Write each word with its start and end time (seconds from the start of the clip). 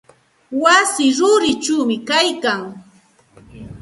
Wasi 0.63 1.05
rurichawmi 1.17 1.95
kaylkan. 2.07 2.61